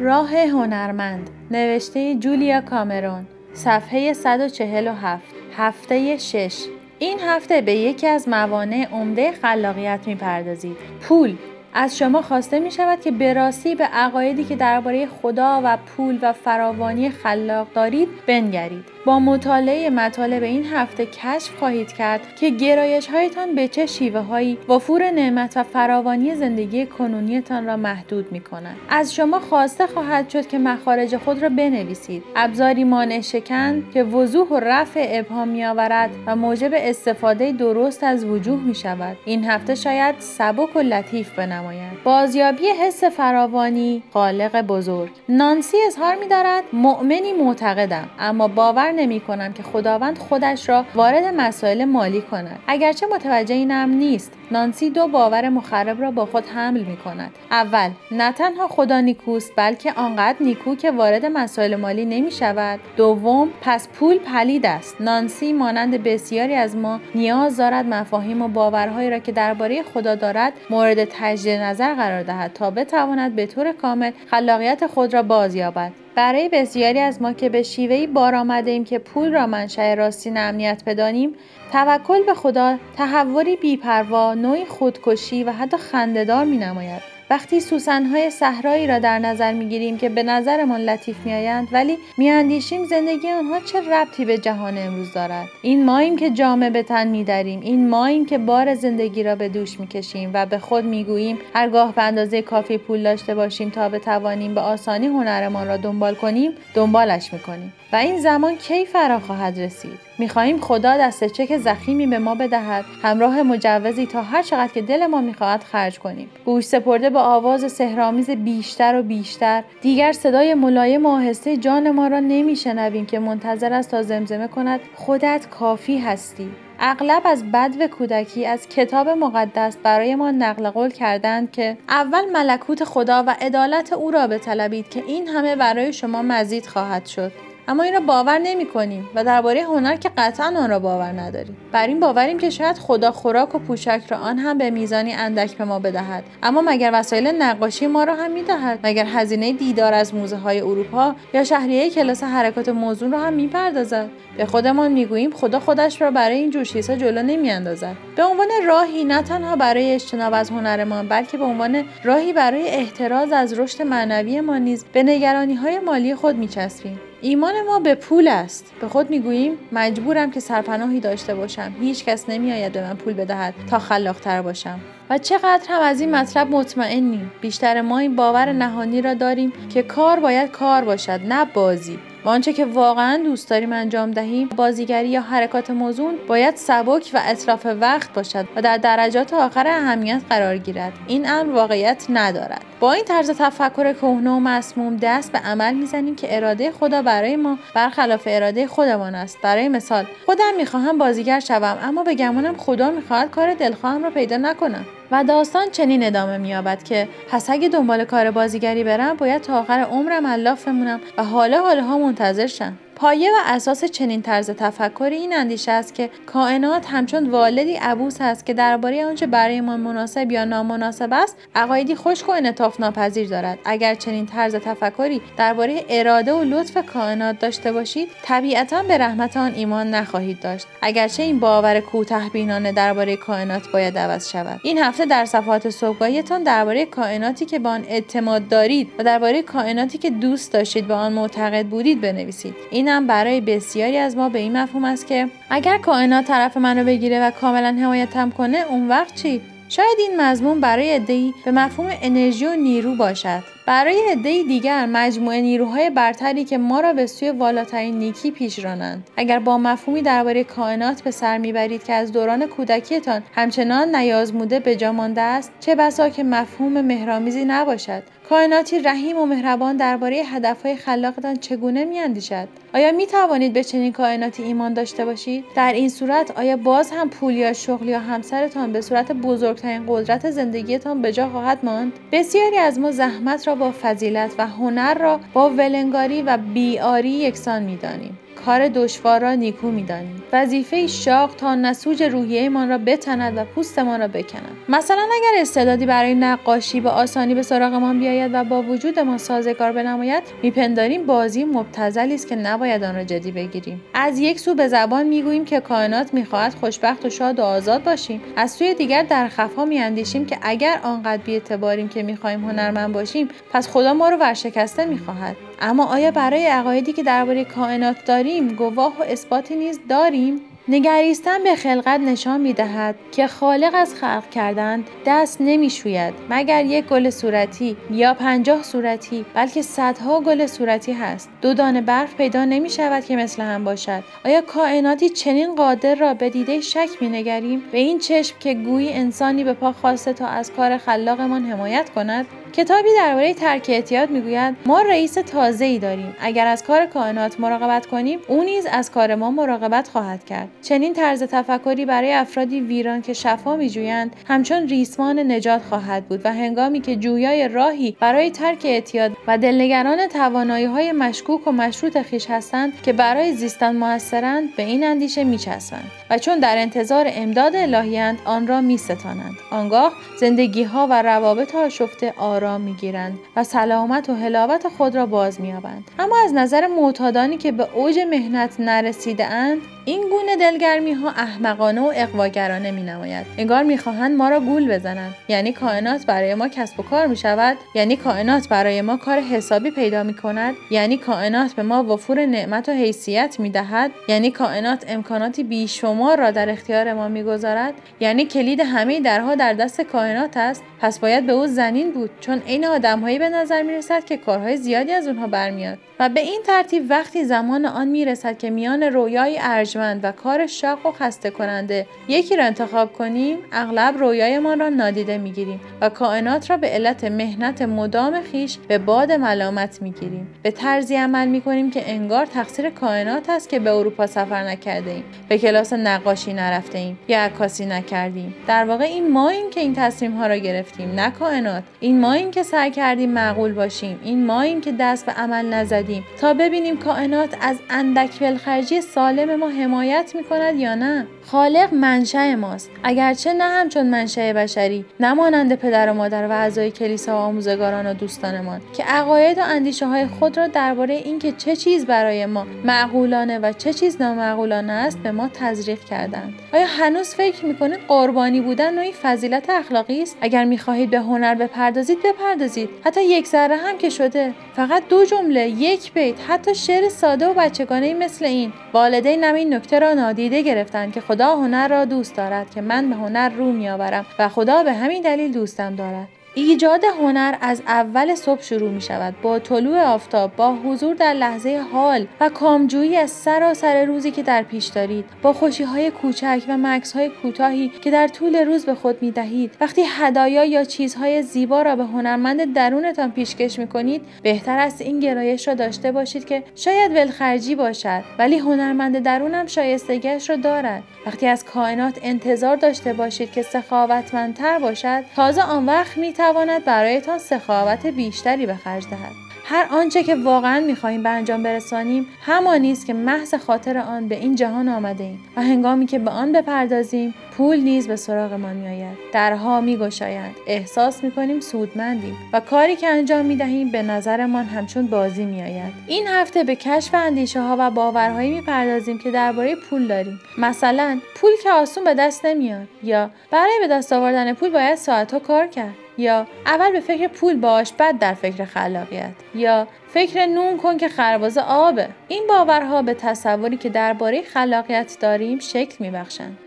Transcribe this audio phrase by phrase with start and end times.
[0.00, 5.22] راه هنرمند نوشته جولیا کامرون صفحه 147
[5.56, 6.64] هفته 6
[6.98, 10.76] این هفته به یکی از موانع عمده خلاقیت می‌پردازید.
[11.00, 11.36] پول
[11.74, 16.18] از شما خواسته می شود که به راستی به عقایدی که درباره خدا و پول
[16.22, 23.06] و فراوانی خلاق دارید بنگرید با مطالعه مطالب این هفته کشف خواهید کرد که گرایش
[23.06, 28.76] هایتان به چه شیوه هایی وفور نعمت و فراوانی زندگی کنونیتان را محدود می کنند.
[28.88, 32.22] از شما خواسته خواهد شد که مخارج خود را بنویسید.
[32.36, 38.24] ابزاری مانع شکن که وضوح و رفع ابهام می آورد و موجب استفاده درست از
[38.24, 39.16] وجوه می شود.
[39.24, 42.02] این هفته شاید سبک و لطیف بنماید.
[42.04, 49.52] بازیابی حس فراوانی خالق بزرگ نانسی اظهار می دارد مؤمنی معتقدم اما باور نمی کنم
[49.52, 55.48] که خداوند خودش را وارد مسائل مالی کند اگرچه متوجه اینم نیست نانسی دو باور
[55.48, 60.74] مخرب را با خود حمل می کند اول نه تنها خدا نیکوست بلکه آنقدر نیکو
[60.74, 65.00] که وارد مسائل مالی نمی شود دوم پس پول پلید است.
[65.00, 70.52] نانسی مانند بسیاری از ما نیاز دارد مفاهیم و باورهایی را که درباره خدا دارد
[70.70, 75.92] مورد تجدید نظر قرار دهد تا بتواند به طور کامل خلاقیت خود را بازیابد.
[76.20, 80.36] برای بسیاری از ما که به شیوهی بار آمده ایم که پول را منشأ راستین
[80.36, 81.34] امنیت بدانیم
[81.72, 88.86] توکل به خدا تحوری بیپروا نوعی خودکشی و حتی خندهدار می نماید وقتی سوسنهای صحرایی
[88.86, 94.24] را در نظر می‌گیریم که به نظرمان لطیف میآیند ولی میاندیشیم زندگی آنها چه ربطی
[94.24, 98.74] به جهان امروز دارد؟ این ماییم که جامه به تن میدریم این ماییم که بار
[98.74, 103.34] زندگی را به دوش می‌کشیم و به خود می‌گوییم هرگاه به اندازه کافی پول داشته
[103.34, 107.72] باشیم تا بتوانیم به آسانی هنرمان را دنبال کنیم دنبالش می‌کنیم.
[107.92, 112.84] و این زمان کی فرا خواهد رسید؟ می‌خواهیم خدا دست چک زخیمی به ما بدهد.
[113.02, 116.30] همراه مجوزی تا هر چقدر که دل ما می‌خواهد خرج کنیم.
[116.44, 119.64] گوش سپرده به آواز سهرامیز بیشتر و بیشتر.
[119.82, 124.80] دیگر صدای ملایم و آهسته جان ما را نمیشنویم که منتظر است تا زمزمه کند.
[124.94, 126.48] خودت کافی هستی.
[126.80, 132.30] اغلب از بد و کودکی از کتاب مقدس برای ما نقل قول کردند که اول
[132.32, 137.32] ملکوت خدا و عدالت او را بطلبید که این همه برای شما مزید خواهد شد.
[137.70, 141.56] اما این را باور نمی کنیم و درباره هنر که قطعا آن را باور نداریم.
[141.72, 145.56] بر این باوریم که شاید خدا خوراک و پوشک را آن هم به میزانی اندک
[145.56, 146.24] به ما بدهد.
[146.42, 151.14] اما مگر وسایل نقاشی ما را هم می‌دهد؟ مگر هزینه دیدار از موزه های اروپا
[151.34, 156.36] یا شهریه کلاس حرکات موزون را هم می‌پردازد؟ به خودمان می‌گوییم خدا خودش را برای
[156.36, 157.96] این جور چیزها جلو نمیاندازد.
[158.16, 163.32] به عنوان راهی نه تنها برای اجتناب از هنرمان بلکه به عنوان راهی برای احتراز
[163.32, 167.00] از رشد معنوی ما نیز به نگرانی های مالی خود میچسبیم.
[167.22, 168.72] ایمان ما به پول است.
[168.80, 171.72] به خود می‌گوییم مجبورم که سرپناهی داشته باشم.
[171.80, 174.80] هیچ کس نمیآید به من پول بدهد تا خلاقتر باشم.
[175.10, 177.32] و چقدر هم از این مطلب مطمئنیم.
[177.40, 181.98] بیشتر ما این باور نهانی را داریم که کار باید کار باشد نه بازی.
[182.24, 187.20] و آنچه که واقعا دوست داریم انجام دهیم بازیگری یا حرکات موزون باید سبک و
[187.24, 190.92] اطراف وقت باشد و در درجات آخر اهمیت قرار گیرد.
[191.06, 192.62] این امر واقعیت ندارد.
[192.80, 197.36] با این طرز تفکر کهنه و مسموم دست به عمل می‌زنیم که اراده خدا برای
[197.36, 199.38] ما برخلاف اراده خودمان است.
[199.42, 204.36] برای مثال خودم می‌خواهم بازیگر شوم اما به گمانم خدا می‌خواهد کار دلخواهم را پیدا
[204.36, 209.60] نکنم و داستان چنین ادامه مییابد که پس اگه دنبال کار بازیگری برم باید تا
[209.60, 212.78] آخر عمرم الاف بمونم و حالا حالها منتظر شم.
[213.00, 218.46] پایه و اساس چنین طرز تفکری این اندیشه است که کائنات همچون والدی عبوس است
[218.46, 223.58] که درباره آنچه برایمان مناسب یا نامناسب است عقایدی خشک و انعطاف ناپذیر دارد.
[223.64, 229.52] اگر چنین طرز تفکری درباره اراده و لطف کائنات داشته باشید طبیعتا به رحمت آن
[229.54, 230.66] ایمان نخواهید داشت.
[230.82, 234.60] اگرچه این باور کوته بینانه درباره کائنات باید عوض شود.
[234.62, 239.98] این هفته در صفحات صبحگاهیتان درباره کائناتی که به آن اعتماد دارید و درباره کائناتی
[239.98, 242.54] که دوست داشتید به آن معتقد بودید بنویسید.
[242.70, 246.84] این هم برای بسیاری از ما به این مفهوم است که اگر کائنات طرف منو
[246.84, 251.90] بگیره و کاملا حمایتم کنه اون وقت چی؟ شاید این مضمون برای عدهای به مفهوم
[252.02, 253.42] انرژی و نیرو باشد.
[253.70, 259.10] برای عده دیگر مجموعه نیروهای برتری که ما را به سوی والاترین نیکی پیش رانند
[259.16, 264.76] اگر با مفهومی درباره کائنات به سر می‌برید که از دوران کودکیتان همچنان نیازموده به
[264.76, 268.02] جا مانده است چه بسا که مفهوم مهرامیزی نباشد.
[268.30, 274.42] کائناتی رحیم و مهربان درباره هدفهای خلاقتان چگونه میاندیشد؟ آیا می توانید به چنین کائناتی
[274.42, 278.80] ایمان داشته باشید؟ در این صورت آیا باز هم پول یا شغل یا همسرتان به
[278.80, 284.34] صورت بزرگترین قدرت زندگیتان به جا خواهد ماند؟ بسیاری از ما زحمت را با فضیلت
[284.38, 288.18] و هنر را با ولنگاری و بیاری یکسان می‌دانیم.
[288.46, 290.22] کار دشوار را نیکو می‌دانیم.
[290.32, 296.14] وظیفه شاق تا نسوج روحیهمان را بتند و پوستمان را بکند مثلا اگر استعدادی برای
[296.14, 302.14] نقاشی به آسانی به سراغمان بیاید و با وجود ما سازگار بنماید میپنداریم بازی مبتزلی
[302.14, 303.80] است که نباید آن را جدی بگیریم.
[303.94, 308.20] از یک سو به زبان می‌گوییم که کائنات می‌خواهد خوشبخت و شاد و آزاد باشیم.
[308.36, 313.68] از سوی دیگر در خفا میاندیشیم که اگر آنقدر بیاعتباریم که می‌خواهیم هنرمند باشیم پس
[313.68, 315.36] خدا ما رو ورشکسته می‌خواهد.
[315.62, 320.40] اما آیا برای عقایدی که درباره کائنات داریم گواه و اثباتی نیز داریم.
[320.68, 326.64] نگریستن به خلقت نشان می دهد که خالق از خلق کردن دست نمی شوید مگر
[326.64, 331.30] یک گل صورتی یا پنجاه صورتی بلکه صدها گل صورتی هست.
[331.42, 334.02] دو دانه برف پیدا نمی شود که مثل هم باشد.
[334.24, 338.92] آیا کائناتی چنین قادر را به دیده شک می نگریم به این چشم که گویی
[338.92, 344.56] انسانی به پا خواسته تا از کار خلاقمان حمایت کند؟ کتابی درباره ترک اعتیاد می‌گوید
[344.66, 346.16] ما رئیس تازه ای داریم.
[346.20, 350.48] اگر از کار کائنات مراقبت کنیم او نیز از کار ما مراقبت خواهد کرد.
[350.62, 356.32] چنین طرز تفکری برای افرادی ویران که شفا میجویند همچون ریسمان نجات خواهد بود و
[356.32, 362.26] هنگامی که جویای راهی برای ترک اعتیاد و دلنگران توانایی های مشکوک و مشروط خیش
[362.30, 368.18] هستند که برای زیستن موثرند به این اندیشه میچسبند و چون در انتظار امداد الهیند
[368.24, 369.34] آن را میستانند.
[369.50, 375.40] آنگاه زندگی ها و روابط آشفته آرام می‌گیرند و سلامت و حلاوت خود را باز
[375.40, 375.90] مییابند.
[375.98, 381.80] اما از نظر معتادانی که به اوج مهنت نرسیده اند این گونه دلگرمی ها احمقانه
[381.80, 385.14] و اقواگرانه می نماید انگار می‌خواهند ما را گول بزنند.
[385.28, 389.70] یعنی کائنات برای ما کسب و کار می شود یعنی کائنات برای ما کار حسابی
[389.70, 394.84] پیدا می کند یعنی کائنات به ما وفور نعمت و حیثیت می دهد یعنی کائنات
[394.88, 397.74] امکاناتی بیشمار را در اختیار ما می‌گذارد.
[398.00, 400.62] یعنی کلید همه درها در دست کائنات است.
[400.80, 404.56] پس باید به او زنین بود چون عین آدمهایی به نظر می رسد که کارهای
[404.56, 405.78] زیادی از اونها برمیاد.
[406.00, 410.46] و به این ترتیب وقتی زمان آن می رسد که میان رویای ارجمند و کار
[410.46, 415.88] شاق و خسته کننده یکی را انتخاب کنیم اغلب رویایمان را نادیده می گیریم و
[415.88, 421.28] کائنات را به علت مهنت مدام خیش به باد ملامت می گیریم به طرزی عمل
[421.28, 425.04] می کنیم که انگار تقصیر کائنات است که به اروپا سفر نکرده ایم.
[425.28, 426.98] به کلاس نقاشی نرفته ایم.
[427.08, 428.34] یا عکاسی نکردیم.
[428.46, 430.69] در واقع این ما این که این تصمیم ها را گرفتیم.
[430.78, 431.62] نه کائنات.
[431.80, 434.00] این ما این که سعی کردیم معقول باشیم.
[434.04, 436.04] این ما این که دست به عمل نزدیم.
[436.20, 441.06] تا ببینیم کائنات از اندک ولخرجی سالم ما حمایت می کند یا نه.
[441.26, 442.70] خالق منشأ ماست.
[442.82, 447.94] اگرچه نه همچون منشأ بشری نه پدر و مادر و اعضای کلیسا و آموزگاران و
[447.94, 453.38] دوستانمان که عقاید و اندیشه های خود را درباره اینکه چه چیز برای ما معقولانه
[453.38, 456.34] و چه چیز نامعقولانه است به ما تزریق کردند.
[456.52, 461.98] آیا هنوز فکر می‌کنید قربانی بودن نوعی فضیلت اخلاقی است؟ اگر می‌خواهید به هنر بپردازید
[462.04, 462.70] بپردازید.
[462.84, 464.34] حتی یک ذره هم که شده.
[464.56, 468.52] فقط دو جمله یک بیت حتی شعر ساده و بچگانه مثل این.
[468.72, 472.96] والدینم این نکته را نادیده گرفتند که خدا هنر را دوست دارد که من به
[472.96, 476.08] هنر رو میآورم و خدا به همین دلیل دوستم دارد.
[476.34, 479.14] ایجاد هنر از اول صبح شروع می شود.
[479.22, 484.42] با طلوع آفتاب با حضور در لحظه حال و کامجویی از سراسر روزی که در
[484.42, 488.74] پیش دارید با خوشی های کوچک و مکس های کوتاهی که در طول روز به
[488.74, 494.02] خود می دهید وقتی هدایا یا چیزهای زیبا را به هنرمند درونتان پیشکش می کنید
[494.22, 500.30] بهتر است این گرایش را داشته باشید که شاید ولخرجی باشد ولی هنرمند درونم شایستگیش
[500.30, 500.82] را دارد.
[501.06, 507.18] وقتی از کائنات انتظار داشته باشید که سخاوتمندتر باشد تازه آن وقت می تواند برایتان
[507.18, 509.12] سخاوت بیشتری به خرج دهد.
[509.44, 514.14] هر آنچه که واقعا می‌خواهیم به انجام برسانیم همانی است که محض خاطر آن به
[514.14, 518.98] این جهان آمده ایم و هنگامی که به آن بپردازیم پول نیز به سراغمان میآید.
[519.12, 520.34] درها میگشایند.
[520.46, 525.72] احساس می‌کنیم سودمندیم و کاری که انجام می‌دهیم به نظرمان همچون بازی میآید.
[525.86, 530.20] این هفته به کشف اندیشه ها و باورهایی می‌پردازیم که درباره پول داریم.
[530.38, 535.18] مثلا پول که آسون به دست نمیاد یا برای به دست آوردن پول باید ساعتها
[535.18, 535.74] کار کرد.
[536.00, 539.12] یا اول به فکر پول باش بعد در فکر خلاقیت.
[539.34, 541.88] یا فکر نون کن که خربزه آبه.
[542.08, 546.38] این باورها به تصوری که درباره خلاقیت داریم شکل میبخشند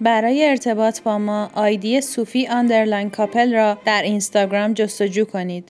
[0.00, 5.62] برای ارتباط با ما ID صوفی underline کاپل را در اینستاگرام جستجو کنید.